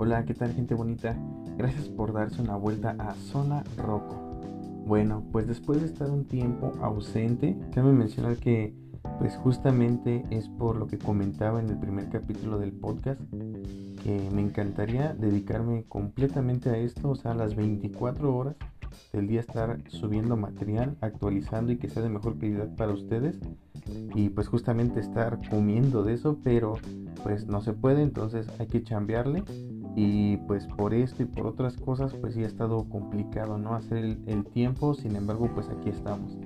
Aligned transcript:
Hola, 0.00 0.24
¿qué 0.24 0.32
tal 0.32 0.54
gente 0.54 0.76
bonita? 0.76 1.16
Gracias 1.56 1.88
por 1.88 2.12
darse 2.12 2.40
una 2.40 2.54
vuelta 2.54 2.94
a 3.00 3.14
Zona 3.14 3.64
Roco. 3.76 4.14
Bueno, 4.86 5.24
pues 5.32 5.48
después 5.48 5.80
de 5.80 5.86
estar 5.86 6.08
un 6.08 6.24
tiempo 6.24 6.72
ausente, 6.80 7.58
cabe 7.74 7.92
mencionar 7.92 8.36
que 8.36 8.72
pues 9.18 9.34
justamente 9.34 10.24
es 10.30 10.48
por 10.50 10.76
lo 10.76 10.86
que 10.86 10.98
comentaba 10.98 11.58
en 11.58 11.68
el 11.70 11.78
primer 11.80 12.10
capítulo 12.10 12.60
del 12.60 12.70
podcast 12.70 13.20
que 14.04 14.30
me 14.32 14.40
encantaría 14.40 15.14
dedicarme 15.14 15.82
completamente 15.88 16.70
a 16.70 16.76
esto, 16.76 17.10
o 17.10 17.16
sea, 17.16 17.34
las 17.34 17.56
24 17.56 18.36
horas 18.36 18.54
del 19.12 19.26
día 19.26 19.40
estar 19.40 19.82
subiendo 19.88 20.36
material, 20.36 20.96
actualizando 21.00 21.72
y 21.72 21.76
que 21.76 21.88
sea 21.88 22.04
de 22.04 22.08
mejor 22.08 22.38
calidad 22.38 22.72
para 22.76 22.92
ustedes 22.92 23.40
y 24.14 24.28
pues 24.28 24.46
justamente 24.46 25.00
estar 25.00 25.40
comiendo 25.50 26.04
de 26.04 26.14
eso, 26.14 26.38
pero 26.44 26.74
pues 27.22 27.46
no 27.46 27.60
se 27.60 27.72
puede, 27.72 28.02
entonces 28.02 28.46
hay 28.58 28.66
que 28.66 28.82
chambearle 28.82 29.42
y 30.00 30.36
pues 30.46 30.68
por 30.68 30.94
esto 30.94 31.24
y 31.24 31.26
por 31.26 31.48
otras 31.48 31.76
cosas 31.76 32.14
pues 32.14 32.34
sí 32.34 32.44
ha 32.44 32.46
estado 32.46 32.88
complicado 32.88 33.58
no 33.58 33.74
hacer 33.74 33.98
el, 34.26 34.44
tiempo, 34.44 34.94
sin 34.94 35.16
embargo 35.16 35.50
pues 35.52 35.68
aquí 35.68 35.88
estamos. 35.88 36.38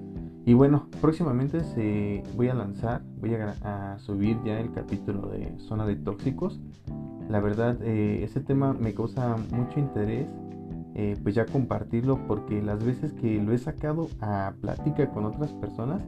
Y 0.47 0.55
bueno, 0.55 0.88
próximamente 1.02 1.61
se 1.61 2.23
voy 2.34 2.48
a 2.48 2.55
lanzar, 2.55 3.02
voy 3.20 3.34
a, 3.34 3.98
subir 3.98 4.38
ya 4.42 4.59
el 4.59 4.73
capítulo 4.73 5.28
de 5.28 5.55
zona 5.59 5.84
de 5.84 5.97
tóxicos. 5.97 6.61
La 7.28 7.41
verdad, 7.41 7.78
eh, 7.83 8.27
tema 8.47 8.73
me 8.73 8.95
causa 8.95 9.37
mucho 9.53 9.78
interés 9.78 10.28
eh, 10.95 11.16
pues 11.23 11.34
ya 11.34 11.45
compartirlo 11.45 12.27
porque 12.27 12.62
las 12.62 12.83
veces 12.83 13.12
que 13.12 13.41
lo 13.42 13.53
he 13.53 13.59
sacado 13.59 14.09
a 14.20 14.55
plática 14.62 15.11
con 15.11 15.27
otras 15.27 15.53
personas, 15.53 16.00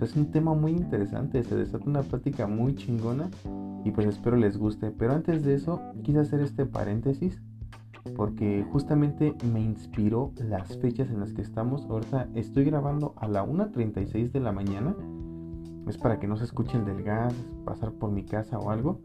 es 0.00 0.16
un 0.16 0.30
tema 0.32 0.54
muy 0.54 0.72
interesante, 0.72 1.44
se 1.44 1.54
desata 1.54 1.84
una 1.88 2.02
plática 2.02 2.46
muy 2.46 2.74
chingona 2.74 3.30
y 3.84 3.90
pues 3.92 4.06
espero 4.06 4.36
les 4.36 4.58
guste. 4.58 4.90
Pero 4.90 5.12
antes 5.12 5.42
de 5.42 5.54
eso, 5.54 5.80
quise 6.02 6.20
hacer 6.20 6.40
este 6.40 6.66
paréntesis 6.66 7.40
porque 8.16 8.64
justamente 8.70 9.34
me 9.52 9.60
inspiró 9.60 10.32
las 10.36 10.78
fechas 10.78 11.10
en 11.10 11.20
las 11.20 11.32
que 11.32 11.42
estamos. 11.42 11.84
Ahorita 11.86 12.28
estoy 12.34 12.64
grabando 12.64 13.14
a 13.16 13.28
la 13.28 13.44
1.36 13.44 14.32
de 14.32 14.40
la 14.40 14.52
mañana. 14.52 14.94
Es 15.86 15.98
para 15.98 16.18
que 16.18 16.28
no 16.28 16.36
se 16.36 16.44
escuche 16.44 16.78
el 16.78 16.84
del 16.84 17.02
gas, 17.02 17.34
pasar 17.64 17.92
por 17.92 18.10
mi 18.10 18.24
casa 18.24 18.58
o 18.58 18.70
algo. 18.70 19.00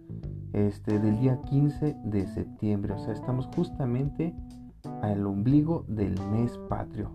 Este, 0.53 0.99
del 0.99 1.19
día 1.19 1.41
15 1.49 1.97
de 2.05 2.27
septiembre. 2.27 2.93
O 2.93 2.99
sea, 2.99 3.13
estamos 3.13 3.49
justamente 3.55 4.33
al 5.01 5.25
ombligo 5.25 5.85
del 5.87 6.15
mes 6.31 6.57
patrio. 6.69 7.11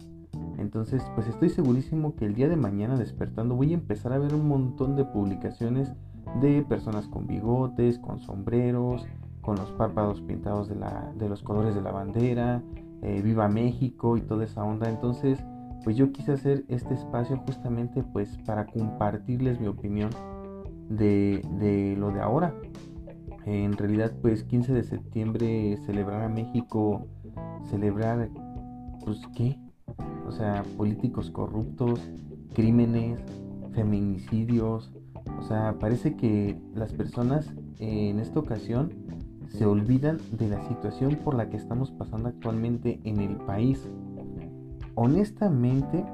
Entonces, 0.58 1.02
pues 1.14 1.26
estoy 1.26 1.48
segurísimo 1.48 2.14
que 2.14 2.26
el 2.26 2.34
día 2.34 2.48
de 2.48 2.56
mañana 2.56 2.96
despertando 2.96 3.54
voy 3.54 3.72
a 3.72 3.74
empezar 3.74 4.12
a 4.12 4.18
ver 4.18 4.34
un 4.34 4.46
montón 4.46 4.94
de 4.94 5.04
publicaciones 5.04 5.92
de 6.40 6.62
personas 6.62 7.08
con 7.08 7.26
bigotes, 7.26 7.98
con 7.98 8.20
sombreros, 8.20 9.06
con 9.40 9.56
los 9.56 9.70
párpados 9.72 10.20
pintados 10.20 10.68
de, 10.68 10.76
la, 10.76 11.12
de 11.16 11.28
los 11.28 11.42
colores 11.42 11.74
de 11.74 11.82
la 11.82 11.92
bandera, 11.92 12.62
eh, 13.02 13.22
Viva 13.22 13.48
México 13.48 14.16
y 14.16 14.20
toda 14.20 14.44
esa 14.44 14.62
onda. 14.62 14.88
Entonces, 14.88 15.44
pues 15.84 15.96
yo 15.96 16.12
quise 16.12 16.32
hacer 16.32 16.64
este 16.68 16.94
espacio 16.94 17.38
justamente 17.46 18.02
pues 18.02 18.36
para 18.46 18.66
compartirles 18.66 19.60
mi 19.60 19.66
opinión 19.66 20.10
de, 20.88 21.42
de 21.58 21.96
lo 21.96 22.10
de 22.10 22.20
ahora. 22.20 22.54
En 23.46 23.72
realidad, 23.72 24.12
pues 24.20 24.44
15 24.44 24.74
de 24.74 24.82
septiembre 24.82 25.78
celebrar 25.86 26.22
a 26.22 26.28
México 26.28 27.06
celebrar, 27.70 28.28
pues, 29.04 29.20
¿qué? 29.34 29.58
O 30.26 30.32
sea, 30.32 30.64
políticos 30.76 31.30
corruptos, 31.30 32.00
crímenes, 32.54 33.20
feminicidios. 33.72 34.92
O 35.38 35.42
sea, 35.42 35.76
parece 35.78 36.16
que 36.16 36.58
las 36.74 36.92
personas 36.92 37.52
en 37.78 38.18
esta 38.20 38.40
ocasión 38.40 38.92
se 39.48 39.66
olvidan 39.66 40.18
de 40.32 40.48
la 40.48 40.66
situación 40.68 41.16
por 41.16 41.34
la 41.34 41.50
que 41.50 41.56
estamos 41.56 41.90
pasando 41.90 42.28
actualmente 42.28 43.00
en 43.04 43.20
el 43.20 43.36
país. 43.36 43.88
Honestamente, 44.94 46.04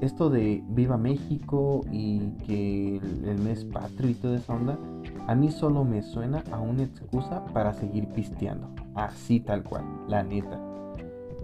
esto 0.00 0.30
de 0.30 0.64
Viva 0.68 0.96
México 0.96 1.82
y 1.92 2.20
que 2.46 2.96
el, 2.96 3.38
mes 3.38 3.64
patrio 3.64 4.10
y 4.10 4.14
toda 4.14 4.36
esa 4.36 4.54
onda, 4.54 4.78
a 5.26 5.34
mí 5.34 5.50
solo 5.50 5.84
me 5.84 6.02
suena 6.02 6.42
a 6.50 6.58
una 6.58 6.84
excusa 6.84 7.44
para 7.52 7.74
seguir 7.74 8.08
pisteando. 8.08 8.70
Así 8.94 9.40
tal 9.40 9.62
cual, 9.62 9.84
la 10.08 10.22
neta. 10.22 10.58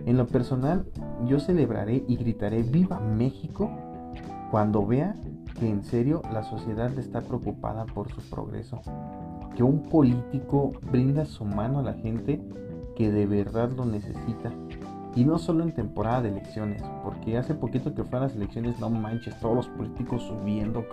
En 0.06 0.16
lo 0.16 0.26
personal, 0.26 0.86
yo 1.26 1.38
celebraré 1.38 2.04
y 2.08 2.16
gritaré 2.16 2.62
Viva 2.62 2.98
México 2.98 3.70
cuando 4.50 4.86
vea 4.86 5.14
que 5.58 5.68
en 5.68 5.84
serio 5.84 6.22
la 6.32 6.42
sociedad 6.42 6.96
está 6.98 7.20
preocupada 7.22 7.84
por 7.86 8.10
su 8.10 8.20
progreso. 8.30 8.80
Que 9.54 9.62
un 9.62 9.88
político 9.88 10.72
brinda 10.90 11.24
su 11.24 11.44
mano 11.44 11.78
a 11.78 11.82
la 11.82 11.94
gente 11.94 12.42
que 12.94 13.10
de 13.10 13.26
verdad 13.26 13.70
lo 13.70 13.84
necesita. 13.84 14.52
Y 15.14 15.24
no 15.24 15.38
solo 15.38 15.64
en 15.64 15.72
temporada 15.72 16.22
de 16.22 16.28
elecciones, 16.28 16.82
porque 17.02 17.38
hace 17.38 17.54
poquito 17.54 17.94
que 17.94 18.04
fueron 18.04 18.28
las 18.28 18.36
elecciones, 18.36 18.78
no 18.78 18.90
manches, 18.90 19.38
todos 19.40 19.56
los 19.56 19.68
políticos 19.68 20.22
subiendo, 20.22 20.84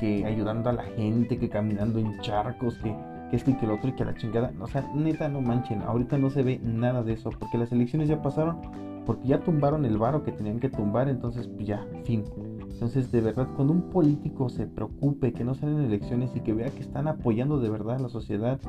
que 0.00 0.24
ayudando 0.24 0.70
a 0.70 0.72
la 0.72 0.84
gente, 0.84 1.38
que 1.38 1.50
caminando 1.50 1.98
en 1.98 2.18
charcos, 2.20 2.78
que 2.78 2.96
que 3.30 3.36
esto 3.36 3.50
y 3.50 3.54
que 3.54 3.66
el 3.66 3.72
otro 3.72 3.88
y 3.88 3.92
que 3.92 4.04
la 4.04 4.14
chingada. 4.14 4.52
O 4.60 4.66
sea, 4.66 4.88
neta, 4.94 5.28
no 5.28 5.40
manchen. 5.40 5.82
Ahorita 5.82 6.18
no 6.18 6.30
se 6.30 6.42
ve 6.42 6.60
nada 6.62 7.02
de 7.02 7.14
eso. 7.14 7.30
Porque 7.38 7.58
las 7.58 7.72
elecciones 7.72 8.08
ya 8.08 8.22
pasaron. 8.22 8.58
Porque 9.06 9.28
ya 9.28 9.40
tumbaron 9.40 9.84
el 9.84 9.98
varo 9.98 10.22
que 10.24 10.32
tenían 10.32 10.60
que 10.60 10.68
tumbar. 10.68 11.08
Entonces, 11.08 11.48
pues 11.48 11.66
ya, 11.66 11.86
fin. 12.04 12.24
Entonces, 12.70 13.10
de 13.10 13.20
verdad, 13.20 13.48
cuando 13.56 13.72
un 13.72 13.82
político 13.90 14.48
se 14.48 14.66
preocupe 14.66 15.32
que 15.32 15.44
no 15.44 15.54
salen 15.54 15.80
elecciones 15.80 16.30
y 16.36 16.40
que 16.40 16.54
vea 16.54 16.70
que 16.70 16.80
están 16.80 17.08
apoyando 17.08 17.58
de 17.58 17.70
verdad 17.70 17.96
a 17.96 18.02
la 18.02 18.08
sociedad, 18.08 18.60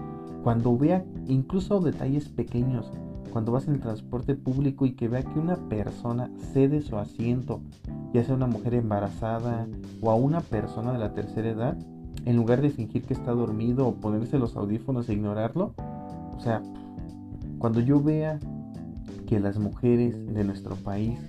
cuando 0.43 0.77
vea 0.77 1.05
incluso 1.27 1.79
detalles 1.79 2.29
pequeños, 2.29 2.91
cuando 3.31 3.51
vas 3.51 3.67
en 3.67 3.75
el 3.75 3.81
transporte 3.81 4.35
público 4.35 4.85
y 4.85 4.93
que 4.93 5.07
vea 5.07 5.21
que 5.21 5.39
una 5.39 5.55
persona 5.55 6.31
cede 6.53 6.81
su 6.81 6.97
asiento, 6.97 7.61
ya 8.13 8.23
sea 8.23 8.35
una 8.35 8.47
mujer 8.47 8.73
embarazada 8.73 9.67
o 10.01 10.09
a 10.09 10.15
una 10.15 10.41
persona 10.41 10.91
de 10.93 10.99
la 10.99 11.13
tercera 11.13 11.49
edad, 11.49 11.77
en 12.25 12.35
lugar 12.35 12.61
de 12.61 12.69
fingir 12.69 13.03
que 13.03 13.13
está 13.13 13.31
dormido 13.31 13.87
o 13.87 13.95
ponerse 13.95 14.37
los 14.37 14.55
audífonos 14.55 15.09
e 15.09 15.13
ignorarlo. 15.13 15.73
O 16.35 16.39
sea, 16.39 16.61
cuando 17.57 17.79
yo 17.79 18.01
vea 18.01 18.39
que 19.27 19.39
las 19.39 19.59
mujeres 19.59 20.33
de 20.33 20.43
nuestro 20.43 20.75
país 20.75 21.19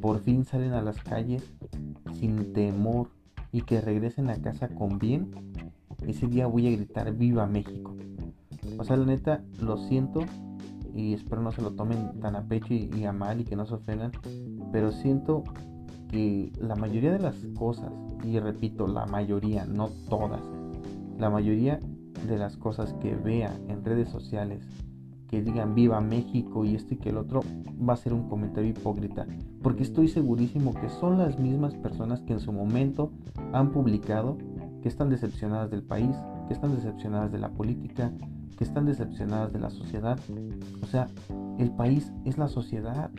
por 0.00 0.20
fin 0.20 0.44
salen 0.44 0.72
a 0.72 0.82
las 0.82 0.98
calles 1.02 1.42
sin 2.14 2.52
temor 2.52 3.08
y 3.52 3.62
que 3.62 3.80
regresen 3.80 4.30
a 4.30 4.36
casa 4.36 4.68
con 4.68 4.98
bien, 4.98 5.30
ese 6.06 6.26
día 6.26 6.46
voy 6.46 6.66
a 6.66 6.76
gritar 6.76 7.12
viva 7.14 7.46
México. 7.46 7.94
O 8.78 8.84
sea, 8.84 8.96
la 8.96 9.06
neta, 9.06 9.42
lo 9.60 9.76
siento 9.76 10.20
y 10.94 11.14
espero 11.14 11.42
no 11.42 11.52
se 11.52 11.62
lo 11.62 11.72
tomen 11.72 12.20
tan 12.20 12.36
a 12.36 12.42
pecho 12.42 12.74
y, 12.74 13.04
a 13.04 13.12
mal 13.12 13.40
y 13.40 13.44
que 13.44 13.56
no 13.56 13.64
se 13.66 13.74
ofendan, 13.74 14.12
pero 14.72 14.92
siento 14.92 15.44
que 16.08 16.52
la 16.60 16.76
mayoría 16.76 17.12
de 17.12 17.18
las 17.18 17.36
cosas, 17.56 17.90
y 18.24 18.38
repito, 18.38 18.86
la 18.86 19.06
mayoría, 19.06 19.64
no 19.64 19.88
todas, 20.08 20.42
la 21.18 21.30
mayoría 21.30 21.80
de 22.26 22.38
las 22.38 22.56
cosas 22.56 22.94
que 22.94 23.14
vea 23.14 23.54
en 23.68 23.84
redes 23.84 24.08
sociales 24.08 24.66
que 25.28 25.42
digan 25.42 25.74
viva 25.74 26.00
México 26.00 26.64
y 26.64 26.74
esto 26.74 26.94
y 26.94 26.98
que 26.98 27.08
el 27.08 27.16
otro 27.16 27.40
va 27.88 27.94
a 27.94 27.96
ser 27.96 28.12
un 28.12 28.28
comentario 28.28 28.70
hipócrita 28.70 29.26
porque 29.62 29.82
estoy 29.82 30.08
segurísimo 30.08 30.74
que 30.74 30.88
son 30.88 31.18
las 31.18 31.38
mismas 31.38 31.74
personas 31.74 32.20
que 32.22 32.34
en 32.34 32.40
su 32.40 32.52
momento 32.52 33.12
han 33.52 33.70
publicado 33.70 34.36
que 34.82 34.88
están 34.88 35.08
decepcionadas 35.08 35.70
del 35.70 35.82
país, 35.82 36.14
que 36.48 36.54
están 36.54 36.74
decepcionadas 36.74 37.30
de 37.30 37.38
la 37.38 37.50
política, 37.50 38.12
que 38.58 38.64
están 38.64 38.84
decepcionadas 38.84 39.52
de 39.52 39.60
la 39.60 39.70
sociedad. 39.70 40.18
O 40.82 40.86
sea, 40.86 41.06
el 41.58 41.70
país 41.70 42.12
es 42.24 42.36
la 42.36 42.48
sociedad. 42.48 43.10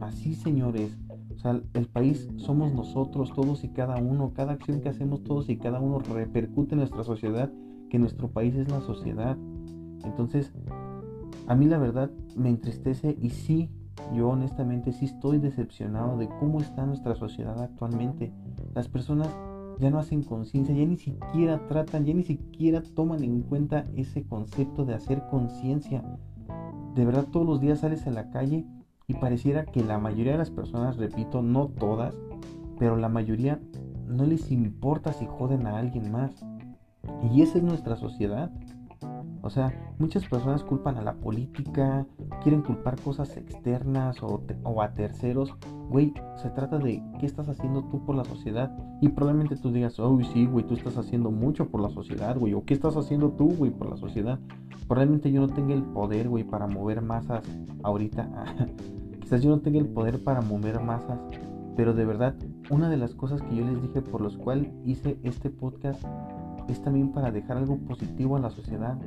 Así, 0.00 0.34
señores, 0.34 0.96
o 1.40 1.42
sea, 1.42 1.58
el 1.72 1.86
país 1.86 2.28
somos 2.36 2.74
nosotros, 2.74 3.32
todos 3.34 3.64
y 3.64 3.70
cada 3.70 3.96
uno. 3.96 4.34
Cada 4.34 4.52
acción 4.52 4.82
que 4.82 4.90
hacemos 4.90 5.24
todos 5.24 5.48
y 5.48 5.56
cada 5.56 5.80
uno 5.80 5.98
repercute 6.00 6.74
en 6.74 6.80
nuestra 6.80 7.02
sociedad, 7.02 7.50
que 7.88 7.98
nuestro 7.98 8.28
país 8.28 8.54
es 8.56 8.70
la 8.70 8.82
sociedad. 8.82 9.38
Entonces, 10.04 10.52
a 11.46 11.54
mí 11.54 11.64
la 11.64 11.78
verdad 11.78 12.10
me 12.36 12.50
entristece 12.50 13.16
y 13.18 13.30
sí, 13.30 13.70
yo 14.14 14.28
honestamente 14.28 14.92
sí 14.92 15.06
estoy 15.06 15.38
decepcionado 15.38 16.18
de 16.18 16.28
cómo 16.28 16.60
está 16.60 16.84
nuestra 16.84 17.14
sociedad 17.14 17.58
actualmente. 17.58 18.34
Las 18.74 18.88
personas 18.88 19.34
ya 19.78 19.88
no 19.88 19.98
hacen 19.98 20.22
conciencia, 20.22 20.74
ya 20.74 20.84
ni 20.84 20.98
siquiera 20.98 21.66
tratan, 21.68 22.04
ya 22.04 22.12
ni 22.12 22.22
siquiera 22.22 22.82
toman 22.94 23.24
en 23.24 23.40
cuenta 23.40 23.86
ese 23.96 24.24
concepto 24.24 24.84
de 24.84 24.92
hacer 24.92 25.22
conciencia. 25.30 26.04
De 26.94 27.06
verdad 27.06 27.28
todos 27.32 27.46
los 27.46 27.62
días 27.62 27.80
sales 27.80 28.06
a 28.06 28.10
la 28.10 28.28
calle 28.28 28.66
y 29.10 29.14
pareciera 29.14 29.64
que 29.64 29.82
la 29.82 29.98
mayoría 29.98 30.32
de 30.32 30.38
las 30.38 30.52
personas, 30.52 30.96
repito, 30.96 31.42
no 31.42 31.66
todas, 31.66 32.16
pero 32.78 32.96
la 32.96 33.08
mayoría 33.08 33.58
no 34.06 34.24
les 34.24 34.52
importa 34.52 35.12
si 35.12 35.26
joden 35.26 35.66
a 35.66 35.78
alguien 35.78 36.12
más. 36.12 36.46
Y 37.32 37.42
esa 37.42 37.58
es 37.58 37.64
nuestra 37.64 37.96
sociedad. 37.96 38.52
O 39.42 39.50
sea, 39.50 39.74
muchas 39.98 40.24
personas 40.28 40.62
culpan 40.62 40.96
a 40.96 41.02
la 41.02 41.14
política, 41.14 42.06
quieren 42.40 42.62
culpar 42.62 43.00
cosas 43.00 43.36
externas 43.36 44.22
o, 44.22 44.44
a 44.80 44.94
terceros. 44.94 45.56
Güey, 45.88 46.14
se 46.36 46.50
trata 46.50 46.78
de 46.78 47.02
qué 47.18 47.26
estás 47.26 47.48
haciendo 47.48 47.82
tú 47.86 48.06
por 48.06 48.14
la 48.14 48.24
sociedad. 48.24 48.70
Y 49.00 49.08
probablemente 49.08 49.56
tú 49.56 49.72
digas, 49.72 49.98
oh, 49.98 50.16
sí, 50.32 50.46
güey, 50.46 50.64
tú 50.64 50.74
estás 50.74 50.96
haciendo 50.98 51.32
mucho 51.32 51.68
por 51.68 51.80
la 51.80 51.90
sociedad, 51.90 52.38
güey. 52.38 52.54
O 52.54 52.64
qué 52.64 52.74
estás 52.74 52.96
haciendo 52.96 53.32
tú, 53.32 53.56
güey, 53.56 53.72
por 53.72 53.90
la 53.90 53.96
sociedad. 53.96 54.38
Probablemente 54.86 55.32
yo 55.32 55.40
no 55.40 55.48
tenga 55.48 55.74
el 55.74 55.82
poder, 55.82 56.28
güey, 56.28 56.44
para 56.44 56.68
mover 56.68 57.02
masas 57.02 57.42
ahorita. 57.82 58.28
Quizás 59.30 59.44
yo 59.44 59.50
no 59.50 59.60
tenga 59.60 59.78
el 59.78 59.86
poder 59.86 60.24
para 60.24 60.40
mover 60.40 60.80
masas. 60.80 61.20
Pero 61.76 61.94
de 61.94 62.04
verdad, 62.04 62.34
una 62.68 62.90
de 62.90 62.96
las 62.96 63.14
cosas 63.14 63.40
que 63.40 63.54
yo 63.54 63.64
les 63.64 63.80
dije 63.80 64.02
por 64.02 64.20
los 64.20 64.36
cuales 64.36 64.72
hice 64.84 65.20
este 65.22 65.50
podcast 65.50 66.04
es 66.66 66.82
también 66.82 67.12
para 67.12 67.30
dejar 67.30 67.58
algo 67.58 67.78
positivo 67.78 68.34
a 68.34 68.40
la 68.40 68.50
sociedad. 68.50 68.98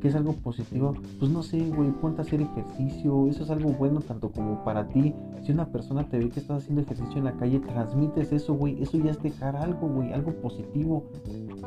¿Qué 0.00 0.08
es 0.08 0.16
algo 0.16 0.32
positivo? 0.32 0.94
Pues 1.20 1.30
no 1.30 1.44
sé, 1.44 1.60
güey, 1.68 1.92
ponte 1.92 2.22
hacer 2.22 2.40
ejercicio. 2.40 3.28
Eso 3.28 3.44
es 3.44 3.50
algo 3.50 3.70
bueno 3.70 4.00
tanto 4.00 4.32
como 4.32 4.64
para 4.64 4.88
ti. 4.88 5.14
Si 5.44 5.52
una 5.52 5.66
persona 5.66 6.08
te 6.08 6.18
ve 6.18 6.30
que 6.30 6.40
estás 6.40 6.64
haciendo 6.64 6.82
ejercicio 6.82 7.18
en 7.18 7.26
la 7.26 7.36
calle, 7.36 7.60
transmites 7.60 8.32
eso, 8.32 8.54
güey. 8.54 8.82
Eso 8.82 8.98
ya 8.98 9.12
es 9.12 9.22
dejar 9.22 9.54
algo, 9.54 9.86
güey, 9.86 10.12
algo 10.12 10.32
positivo. 10.32 11.04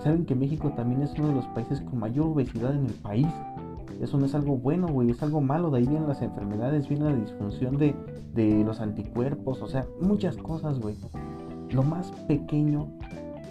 Saben 0.03 0.25
que 0.25 0.35
México 0.35 0.73
también 0.75 1.03
es 1.03 1.13
uno 1.17 1.29
de 1.29 1.35
los 1.35 1.45
países 1.47 1.79
con 1.79 1.99
mayor 1.99 2.27
obesidad 2.27 2.75
en 2.75 2.85
el 2.85 2.95
país. 2.95 3.27
Eso 4.01 4.17
no 4.17 4.25
es 4.25 4.35
algo 4.35 4.57
bueno, 4.57 4.87
güey, 4.87 5.09
es 5.11 5.21
algo 5.23 5.41
malo. 5.41 5.71
De 5.71 5.79
ahí 5.79 5.85
vienen 5.85 6.07
las 6.07 6.21
enfermedades, 6.21 6.87
viene 6.87 7.05
la 7.05 7.15
disfunción 7.15 7.77
de, 7.77 7.95
de 8.33 8.63
los 8.63 8.79
anticuerpos, 8.81 9.61
o 9.61 9.67
sea, 9.67 9.85
muchas 10.01 10.37
cosas, 10.37 10.79
güey. 10.79 10.95
Lo 11.71 11.83
más 11.83 12.11
pequeño 12.27 12.87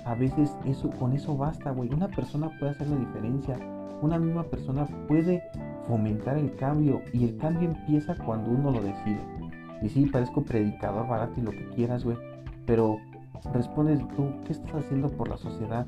a 0.05 0.15
veces 0.15 0.57
eso, 0.65 0.91
con 0.91 1.13
eso 1.13 1.37
basta, 1.37 1.71
güey. 1.71 1.93
Una 1.93 2.09
persona 2.09 2.51
puede 2.59 2.73
hacer 2.73 2.89
la 2.89 2.97
diferencia. 2.97 3.57
Una 4.01 4.19
misma 4.19 4.43
persona 4.45 4.87
puede 5.07 5.43
fomentar 5.87 6.37
el 6.37 6.55
cambio 6.57 7.03
y 7.13 7.25
el 7.25 7.37
cambio 7.37 7.71
empieza 7.71 8.17
cuando 8.17 8.51
uno 8.51 8.73
lo 8.73 8.83
decide. 8.83 9.21
Y 9.81 9.89
sí, 9.89 10.07
parezco 10.07 10.43
predicador 10.43 11.09
barato 11.09 11.41
y 11.41 11.43
lo 11.43 11.51
que 11.51 11.69
quieras, 11.71 12.05
güey. 12.05 12.17
Pero 12.67 12.99
respondes 13.53 14.01
tú, 14.17 14.29
¿qué 14.45 14.53
estás 14.53 14.75
haciendo 14.75 15.09
por 15.09 15.29
la 15.29 15.37
sociedad? 15.37 15.87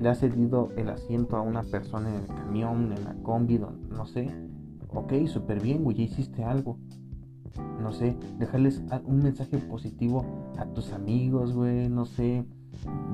¿Le 0.00 0.08
has 0.08 0.20
cedido 0.20 0.70
el 0.76 0.88
asiento 0.88 1.36
a 1.36 1.42
una 1.42 1.62
persona 1.62 2.08
en 2.08 2.22
el 2.22 2.26
camión, 2.26 2.92
en 2.92 3.04
la 3.04 3.14
combi, 3.22 3.58
no 3.58 4.06
sé? 4.06 4.30
Ok, 4.88 5.12
súper 5.26 5.60
bien, 5.60 5.84
güey, 5.84 5.96
ya 5.96 6.02
hiciste 6.04 6.44
algo. 6.44 6.78
No 7.80 7.92
sé, 7.92 8.16
dejarles 8.38 8.82
un 9.04 9.22
mensaje 9.22 9.58
positivo 9.58 10.24
a 10.58 10.66
tus 10.66 10.92
amigos, 10.92 11.52
güey, 11.52 11.88
no 11.88 12.04
sé 12.04 12.46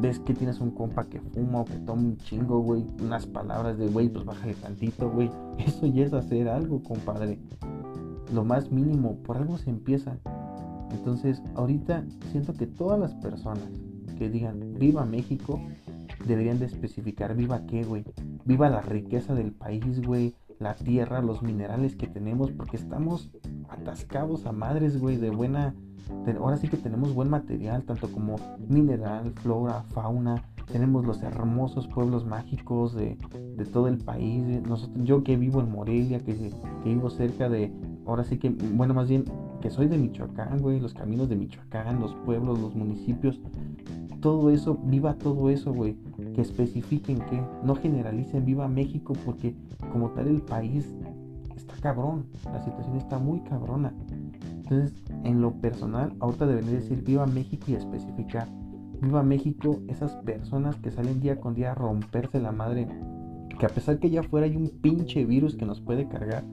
ves 0.00 0.18
que 0.20 0.34
tienes 0.34 0.60
un 0.60 0.70
compa 0.70 1.04
que 1.04 1.20
fuma 1.20 1.60
o 1.60 1.64
que 1.64 1.76
toma 1.78 2.02
un 2.02 2.16
chingo, 2.18 2.60
güey, 2.60 2.84
unas 3.00 3.26
palabras 3.26 3.78
de, 3.78 3.88
güey, 3.88 4.08
pues 4.08 4.24
bájale 4.24 4.54
tantito, 4.54 5.10
güey. 5.10 5.30
Eso 5.58 5.86
ya 5.86 6.04
es 6.04 6.12
hacer 6.12 6.48
algo, 6.48 6.82
compadre. 6.82 7.38
Lo 8.32 8.44
más 8.44 8.70
mínimo, 8.70 9.16
por 9.22 9.36
algo 9.36 9.58
se 9.58 9.70
empieza. 9.70 10.18
Entonces, 10.90 11.42
ahorita 11.54 12.04
siento 12.30 12.52
que 12.52 12.66
todas 12.66 12.98
las 12.98 13.14
personas 13.14 13.68
que 14.18 14.28
digan 14.28 14.74
viva 14.78 15.04
México 15.04 15.60
deberían 16.26 16.58
de 16.58 16.66
especificar 16.66 17.34
viva 17.34 17.66
qué, 17.66 17.84
güey. 17.84 18.04
Viva 18.44 18.68
la 18.68 18.80
riqueza 18.80 19.34
del 19.34 19.52
país, 19.52 20.04
güey. 20.04 20.34
La 20.58 20.74
tierra, 20.74 21.20
los 21.20 21.42
minerales 21.42 21.96
que 21.96 22.06
tenemos, 22.06 22.52
porque 22.52 22.76
estamos 22.76 23.30
atascados 23.68 24.46
a 24.46 24.52
madres, 24.52 25.00
güey, 25.00 25.16
de 25.16 25.30
buena 25.30 25.74
ahora 26.38 26.56
sí 26.56 26.68
que 26.68 26.76
tenemos 26.76 27.14
buen 27.14 27.30
material, 27.30 27.82
tanto 27.84 28.08
como 28.10 28.36
mineral, 28.68 29.32
flora, 29.36 29.82
fauna. 29.90 30.42
Tenemos 30.70 31.04
los 31.04 31.22
hermosos 31.22 31.86
pueblos 31.88 32.24
mágicos 32.24 32.94
de, 32.94 33.18
todo 33.72 33.88
el 33.88 33.98
país. 33.98 34.62
Nosotros, 34.66 35.04
yo 35.04 35.22
que 35.22 35.36
vivo 35.36 35.60
en 35.60 35.70
Morelia, 35.70 36.20
que, 36.20 36.34
que 36.34 36.88
vivo 36.88 37.10
cerca 37.10 37.48
de, 37.48 37.72
ahora 38.06 38.24
sí 38.24 38.38
que, 38.38 38.50
bueno, 38.50 38.94
más 38.94 39.08
bien 39.08 39.24
que 39.60 39.70
soy 39.70 39.88
de 39.88 39.98
Michoacán, 39.98 40.60
güey, 40.60 40.80
los 40.80 40.94
caminos 40.94 41.28
de 41.28 41.36
Michoacán, 41.36 42.00
los 42.00 42.14
pueblos, 42.24 42.58
los 42.58 42.74
municipios, 42.74 43.40
todo 44.20 44.50
eso, 44.50 44.78
viva 44.84 45.14
todo 45.14 45.50
eso, 45.50 45.72
güey, 45.74 45.98
que 46.34 46.42
especifiquen 46.42 47.18
que 47.20 47.40
no 47.62 47.74
generalicen, 47.76 48.44
viva 48.44 48.68
México, 48.68 49.14
porque 49.24 49.54
como 49.92 50.10
tal 50.10 50.28
el 50.28 50.42
país 50.42 50.94
está 51.56 51.74
cabrón, 51.80 52.26
la 52.44 52.62
situación 52.62 52.96
está 52.96 53.18
muy 53.18 53.40
cabrona. 53.40 53.94
Entonces, 54.42 54.94
en 55.24 55.40
lo 55.40 55.52
personal, 55.60 56.14
ahorita 56.20 56.46
debería 56.46 56.72
decir 56.72 57.02
viva 57.02 57.26
México 57.26 57.66
y 57.68 57.74
especificar. 57.74 58.48
Viva 59.00 59.22
México, 59.22 59.80
esas 59.88 60.16
personas 60.16 60.76
que 60.76 60.90
salen 60.90 61.20
día 61.20 61.40
con 61.40 61.54
día 61.54 61.72
a 61.72 61.74
romperse 61.74 62.40
la 62.40 62.52
madre. 62.52 62.88
Que 63.58 63.66
a 63.66 63.68
pesar 63.68 63.98
que 63.98 64.08
allá 64.08 64.20
afuera 64.20 64.46
hay 64.46 64.56
un 64.56 64.68
pinche 64.68 65.24
virus 65.24 65.56
que 65.56 65.66
nos 65.66 65.80
puede 65.80 66.08
cargar, 66.08 66.44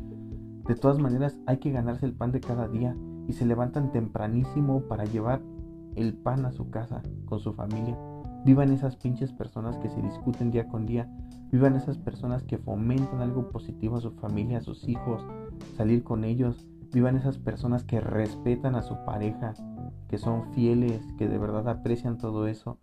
de 0.67 0.75
todas 0.75 0.99
maneras 0.99 1.39
hay 1.47 1.57
que 1.57 1.71
ganarse 1.71 2.05
el 2.05 2.13
pan 2.13 2.31
de 2.31 2.41
cada 2.41 2.67
día. 2.67 2.95
Y 3.27 3.33
se 3.33 3.45
levantan 3.45 3.91
tempranísimo 3.91 4.81
para 4.81 5.05
llevar 5.05 5.41
el 5.95 6.13
pan 6.13 6.45
a 6.45 6.51
su 6.51 6.69
casa 6.69 7.01
con 7.25 7.39
su 7.39 7.53
familia. 7.53 7.97
Vivan 8.45 8.71
esas 8.71 8.95
pinches 8.95 9.31
personas 9.31 9.77
que 9.77 9.89
se 9.89 10.01
discuten 10.01 10.51
día 10.51 10.67
con 10.67 10.85
día. 10.85 11.09
Vivan 11.51 11.75
esas 11.75 11.97
personas 11.97 12.43
que 12.43 12.57
fomentan 12.57 13.21
algo 13.21 13.49
positivo 13.49 13.97
a 13.97 14.01
su 14.01 14.11
familia, 14.11 14.59
a 14.59 14.61
sus 14.61 14.87
hijos, 14.87 15.25
salir 15.75 16.03
con 16.03 16.23
ellos, 16.23 16.67
Vivan 16.93 17.15
esas 17.15 17.37
personas 17.37 17.85
que 17.85 18.01
respetan 18.01 18.75
a 18.75 18.81
su 18.81 18.97
pareja, 19.05 19.53
que 20.09 20.17
son 20.17 20.51
fieles, 20.51 21.01
que 21.17 21.29
de 21.29 21.37
verdad 21.37 21.69
aprecian 21.69 22.17
todo 22.17 22.47
eso. 22.47 22.79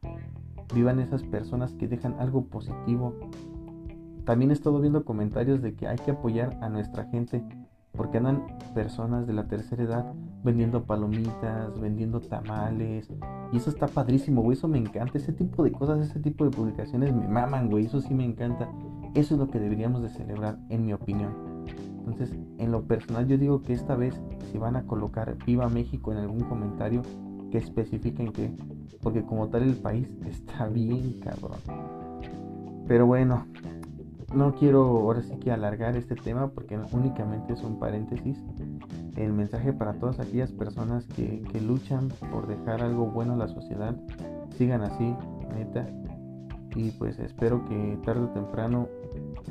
Vivan 0.74 0.98
esas 0.98 1.22
personas 1.24 1.74
que 1.74 1.88
dejan 1.88 2.16
algo 2.18 2.46
positivo. 2.46 3.14
También 4.24 4.50
he 4.50 4.54
estado 4.54 4.80
viendo 4.80 5.04
comentarios 5.04 5.60
de 5.60 5.74
que 5.74 5.88
hay 5.88 5.98
que 5.98 6.12
apoyar 6.12 6.56
a 6.62 6.70
nuestra 6.70 7.04
gente 7.04 7.44
porque 7.98 8.16
andan 8.16 8.46
personas 8.74 9.26
de 9.26 9.34
la 9.34 9.48
tercera 9.48 9.82
edad 9.82 10.14
vendiendo 10.44 10.84
palomitas, 10.84 11.78
vendiendo 11.78 12.20
tamales. 12.20 13.10
Y 13.52 13.56
eso 13.58 13.68
está 13.68 13.88
padrísimo, 13.88 14.40
güey. 14.40 14.56
Eso 14.56 14.68
me 14.68 14.78
encanta. 14.78 15.18
Ese 15.18 15.32
tipo 15.32 15.64
de 15.64 15.72
cosas, 15.72 15.98
ese 16.08 16.20
tipo 16.20 16.44
de 16.44 16.50
publicaciones 16.50 17.14
me 17.14 17.28
maman, 17.28 17.68
güey. 17.68 17.86
Eso 17.86 18.00
sí 18.00 18.14
me 18.14 18.24
encanta. 18.24 18.68
Eso 19.14 19.34
es 19.34 19.40
lo 19.40 19.50
que 19.50 19.58
deberíamos 19.58 20.00
de 20.00 20.10
celebrar, 20.10 20.58
en 20.70 20.86
mi 20.86 20.92
opinión. 20.92 21.34
Entonces, 22.06 22.38
en 22.58 22.72
lo 22.72 22.82
personal 22.84 23.26
yo 23.26 23.36
digo 23.36 23.62
que 23.62 23.74
esta 23.74 23.94
vez 23.94 24.18
si 24.50 24.58
van 24.58 24.76
a 24.76 24.84
colocar 24.84 25.36
Viva 25.44 25.68
México 25.68 26.12
en 26.12 26.18
algún 26.18 26.40
comentario, 26.40 27.02
que 27.50 27.58
especifiquen 27.58 28.32
que, 28.32 28.50
porque 29.02 29.22
como 29.22 29.48
tal 29.48 29.62
el 29.62 29.74
país 29.74 30.08
está 30.26 30.68
bien 30.68 31.20
cabrón. 31.20 31.58
Pero 32.86 33.06
bueno, 33.06 33.46
no 34.34 34.54
quiero 34.54 34.84
ahora 34.84 35.22
sí 35.22 35.36
que 35.38 35.50
alargar 35.50 35.96
este 35.96 36.14
tema 36.14 36.48
porque 36.48 36.78
únicamente 36.92 37.52
es 37.54 37.62
un 37.62 37.78
paréntesis. 37.78 38.38
El 39.16 39.32
mensaje 39.32 39.72
para 39.72 39.94
todas 39.94 40.20
aquellas 40.20 40.52
personas 40.52 41.06
que, 41.06 41.42
luchan 41.60 42.08
por 42.30 42.46
dejar 42.46 42.82
algo 42.82 43.06
bueno 43.06 43.34
a 43.34 43.36
la 43.36 43.48
sociedad, 43.48 43.96
sigan 44.56 44.82
así, 44.82 45.14
neta. 45.54 45.86
Y 46.76 46.90
pues 46.92 47.18
espero 47.18 47.64
que 47.64 47.98
tarde 48.04 48.24
o 48.24 48.28
temprano 48.28 48.88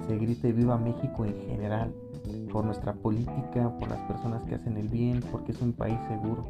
se 0.07 0.17
grite 0.17 0.53
Viva 0.53 0.77
México 0.77 1.25
en 1.25 1.34
general 1.48 1.93
por 2.51 2.63
nuestra 2.63 2.93
política, 2.93 3.75
por 3.79 3.89
las 3.89 4.01
personas 4.03 4.43
que 4.43 4.55
hacen 4.55 4.77
el 4.77 4.88
bien, 4.88 5.22
porque 5.31 5.51
es 5.51 5.62
un 5.62 5.74
país 5.74 6.00
seguro. 6.07 6.46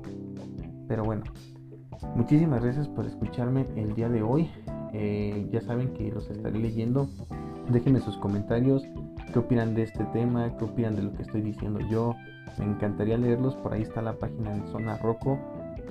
Pero 0.88 1.04
bueno, 1.04 1.24
muchísimas 2.16 2.64
gracias 2.64 2.88
por 2.90 3.06
escucharme 3.06 3.66
el 3.76 3.96
día 3.96 4.10
de 4.10 4.22
hoy. 4.22 4.50
Eh, 4.94 5.48
ya 5.52 5.62
saben 5.62 5.94
que 5.94 6.12
los 6.12 6.30
estaré 6.30 6.60
leyendo. 6.60 7.08
Déjenme 7.70 8.00
sus 8.00 8.18
comentarios, 8.18 8.88
qué 9.34 9.40
opinan 9.40 9.76
de 9.76 9.84
este 9.84 10.06
tema, 10.06 10.56
qué 10.58 10.64
opinan 10.66 10.96
de 10.96 11.04
lo 11.04 11.14
que 11.14 11.24
estoy 11.24 11.42
diciendo 11.42 11.80
yo. 11.90 12.16
Me 12.58 12.66
encantaría 12.66 13.18
leerlos, 13.18 13.56
por 13.58 13.74
ahí 13.74 13.82
está 13.82 14.02
la 14.02 14.14
página 14.14 14.54
de 14.54 14.66
Zona 14.72 14.98
Roco. 14.98 15.38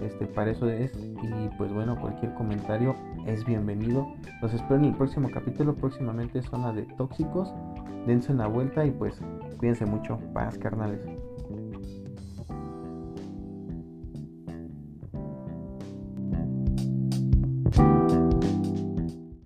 Este, 0.02 0.26
para 0.26 0.50
eso 0.50 0.68
es. 0.68 0.92
Y 0.96 1.48
pues 1.56 1.72
bueno, 1.72 1.98
cualquier 2.00 2.34
comentario 2.34 2.96
es 3.26 3.44
bienvenido. 3.44 4.06
Los 4.42 4.54
espero 4.54 4.76
en 4.76 4.86
el 4.86 4.94
próximo 4.94 5.30
capítulo. 5.30 5.74
Próximamente 5.74 6.42
Zona 6.42 6.72
de 6.72 6.82
Tóxicos. 6.96 7.52
Dense 8.06 8.32
una 8.32 8.46
vuelta 8.46 8.84
y 8.84 8.90
pues 8.90 9.20
cuídense 9.58 9.84
mucho. 9.86 10.18
Paz, 10.32 10.58
carnales. 10.58 11.06